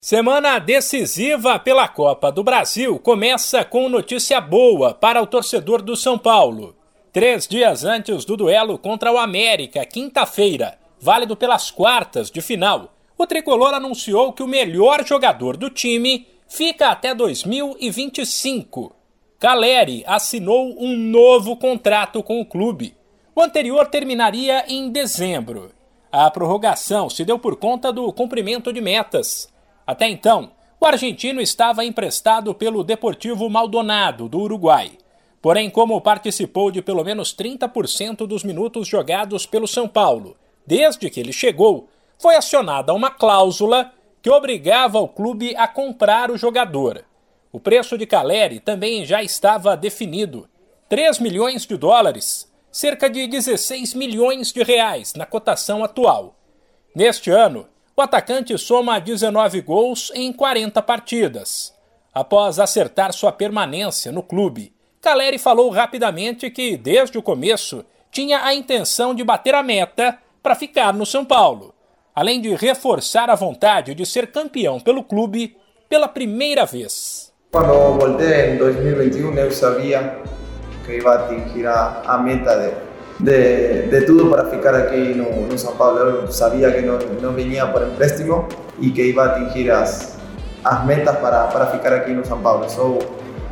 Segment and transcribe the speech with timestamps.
[0.00, 6.16] Semana decisiva pela Copa do Brasil começa com notícia boa para o torcedor do São
[6.16, 6.76] Paulo.
[7.12, 13.26] Três dias antes do duelo contra o América, quinta-feira, válido pelas quartas de final, o
[13.26, 18.94] tricolor anunciou que o melhor jogador do time fica até 2025.
[19.36, 22.94] Caleri assinou um novo contrato com o clube.
[23.34, 25.72] O anterior terminaria em dezembro.
[26.12, 29.57] A prorrogação se deu por conta do cumprimento de metas.
[29.88, 34.90] Até então, o argentino estava emprestado pelo Deportivo Maldonado, do Uruguai.
[35.40, 41.18] Porém, como participou de pelo menos 30% dos minutos jogados pelo São Paulo, desde que
[41.18, 41.88] ele chegou,
[42.18, 47.02] foi acionada uma cláusula que obrigava o clube a comprar o jogador.
[47.50, 50.46] O preço de Caleri também já estava definido:
[50.90, 56.36] 3 milhões de dólares, cerca de 16 milhões de reais na cotação atual.
[56.94, 57.66] Neste ano,
[57.98, 61.74] o atacante soma 19 gols em 40 partidas.
[62.14, 68.54] Após acertar sua permanência no clube, Caleri falou rapidamente que, desde o começo, tinha a
[68.54, 71.74] intenção de bater a meta para ficar no São Paulo,
[72.14, 75.56] além de reforçar a vontade de ser campeão pelo clube
[75.88, 77.32] pela primeira vez.
[77.50, 80.22] Quando voltei em 2021, eu sabia
[80.86, 82.87] que ia atingir a, a meta de
[83.18, 85.98] de, de todo para ficar aquí no, no São Paulo.
[85.98, 88.48] Eu sabía que no, no venía por empréstimo
[88.80, 90.16] y que iba a atingir as,
[90.64, 92.68] as metas para, para ficar aqui no São Paulo.
[92.68, 92.98] Sou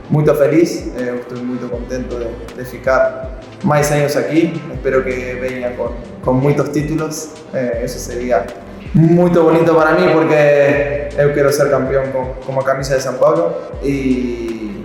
[0.09, 4.53] muito feliz, eh, estou muito contento de, de, ficar mais anos aqui.
[4.73, 5.91] Espero que venha com,
[6.25, 7.31] com muitos títulos.
[7.53, 8.47] Eh, isso seria
[8.95, 13.15] muito bonito para mim porque eu quero ser campeão com, com a camisa de São
[13.15, 14.85] Paulo e,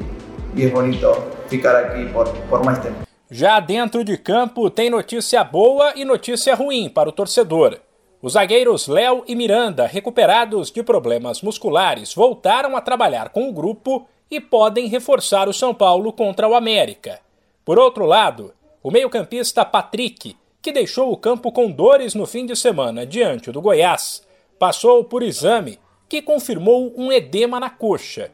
[0.56, 1.16] e é bonito
[1.48, 3.11] ficar aqui por, por mais tempo.
[3.34, 7.80] Já dentro de campo, tem notícia boa e notícia ruim para o torcedor.
[8.22, 14.06] Os zagueiros Léo e Miranda, recuperados de problemas musculares, voltaram a trabalhar com o grupo
[14.30, 17.22] e podem reforçar o São Paulo contra o América.
[17.64, 22.58] Por outro lado, o meio-campista Patrick, que deixou o campo com dores no fim de
[22.58, 24.28] semana diante do Goiás,
[24.60, 25.80] passou por exame
[26.10, 28.30] que confirmou um edema na coxa.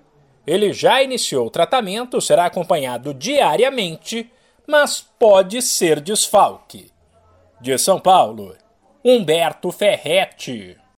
[0.47, 4.31] Ele já iniciou o tratamento, será acompanhado diariamente
[4.67, 6.91] mas pode ser desfalque.
[7.61, 8.55] De São Paulo,
[9.03, 10.78] Humberto Ferretti.